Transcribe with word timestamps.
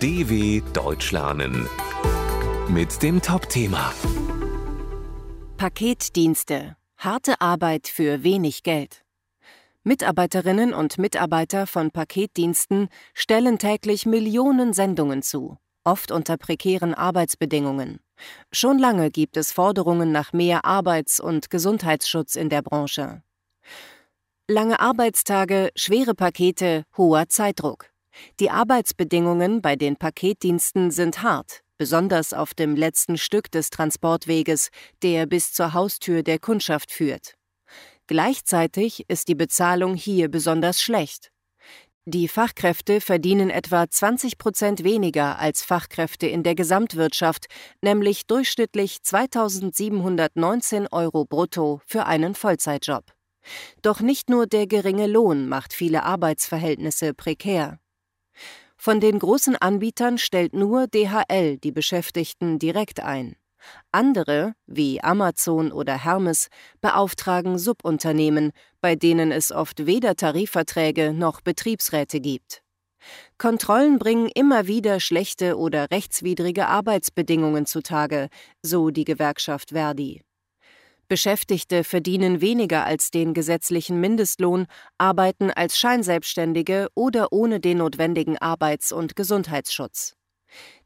DW 0.00 0.60
Deutsch 0.74 1.10
lernen 1.10 1.66
mit 2.68 3.02
dem 3.02 3.22
Top-Thema 3.22 3.94
Paketdienste. 5.56 6.76
Harte 6.98 7.40
Arbeit 7.40 7.88
für 7.88 8.22
wenig 8.22 8.62
Geld. 8.62 9.06
Mitarbeiterinnen 9.84 10.74
und 10.74 10.98
Mitarbeiter 10.98 11.66
von 11.66 11.92
Paketdiensten 11.92 12.90
stellen 13.14 13.58
täglich 13.58 14.04
Millionen 14.04 14.74
Sendungen 14.74 15.22
zu, 15.22 15.56
oft 15.82 16.12
unter 16.12 16.36
prekären 16.36 16.92
Arbeitsbedingungen. 16.92 18.00
Schon 18.52 18.78
lange 18.78 19.10
gibt 19.10 19.38
es 19.38 19.50
Forderungen 19.50 20.12
nach 20.12 20.34
mehr 20.34 20.66
Arbeits- 20.66 21.20
und 21.20 21.48
Gesundheitsschutz 21.48 22.36
in 22.36 22.50
der 22.50 22.60
Branche. 22.60 23.22
Lange 24.46 24.78
Arbeitstage, 24.78 25.70
schwere 25.74 26.14
Pakete, 26.14 26.84
hoher 26.98 27.30
Zeitdruck. 27.30 27.95
Die 28.40 28.50
Arbeitsbedingungen 28.50 29.62
bei 29.62 29.76
den 29.76 29.96
Paketdiensten 29.96 30.90
sind 30.90 31.22
hart, 31.22 31.62
besonders 31.78 32.32
auf 32.32 32.54
dem 32.54 32.76
letzten 32.76 33.18
Stück 33.18 33.50
des 33.50 33.70
Transportweges, 33.70 34.70
der 35.02 35.26
bis 35.26 35.52
zur 35.52 35.72
Haustür 35.74 36.22
der 36.22 36.38
Kundschaft 36.38 36.90
führt. 36.90 37.34
Gleichzeitig 38.06 39.04
ist 39.08 39.28
die 39.28 39.34
Bezahlung 39.34 39.94
hier 39.94 40.30
besonders 40.30 40.80
schlecht. 40.80 41.32
Die 42.08 42.28
Fachkräfte 42.28 43.00
verdienen 43.00 43.50
etwa 43.50 43.90
20 43.90 44.38
Prozent 44.38 44.84
weniger 44.84 45.40
als 45.40 45.62
Fachkräfte 45.62 46.28
in 46.28 46.44
der 46.44 46.54
Gesamtwirtschaft, 46.54 47.46
nämlich 47.82 48.28
durchschnittlich 48.28 49.02
2719 49.02 50.86
Euro 50.92 51.24
brutto 51.24 51.80
für 51.84 52.06
einen 52.06 52.36
Vollzeitjob. 52.36 53.12
Doch 53.82 54.00
nicht 54.00 54.30
nur 54.30 54.46
der 54.46 54.68
geringe 54.68 55.08
Lohn 55.08 55.48
macht 55.48 55.72
viele 55.72 56.04
Arbeitsverhältnisse 56.04 57.12
prekär. 57.12 57.80
Von 58.86 59.00
den 59.00 59.18
großen 59.18 59.56
Anbietern 59.56 60.16
stellt 60.16 60.54
nur 60.54 60.86
DHL 60.86 61.56
die 61.58 61.72
Beschäftigten 61.72 62.60
direkt 62.60 63.00
ein. 63.00 63.34
Andere, 63.90 64.54
wie 64.68 65.02
Amazon 65.02 65.72
oder 65.72 66.04
Hermes, 66.04 66.46
beauftragen 66.80 67.58
Subunternehmen, 67.58 68.52
bei 68.80 68.94
denen 68.94 69.32
es 69.32 69.50
oft 69.50 69.86
weder 69.86 70.14
Tarifverträge 70.14 71.12
noch 71.12 71.40
Betriebsräte 71.40 72.20
gibt. 72.20 72.62
Kontrollen 73.38 73.98
bringen 73.98 74.30
immer 74.32 74.68
wieder 74.68 75.00
schlechte 75.00 75.58
oder 75.58 75.90
rechtswidrige 75.90 76.68
Arbeitsbedingungen 76.68 77.66
zutage, 77.66 78.28
so 78.62 78.90
die 78.90 79.04
Gewerkschaft 79.04 79.70
Verdi. 79.70 80.22
Beschäftigte 81.08 81.84
verdienen 81.84 82.40
weniger 82.40 82.84
als 82.84 83.10
den 83.10 83.32
gesetzlichen 83.32 84.00
Mindestlohn, 84.00 84.66
arbeiten 84.98 85.50
als 85.50 85.78
Scheinselbstständige 85.78 86.88
oder 86.94 87.32
ohne 87.32 87.60
den 87.60 87.78
notwendigen 87.78 88.38
Arbeits- 88.38 88.92
und 88.92 89.16
Gesundheitsschutz. 89.16 90.16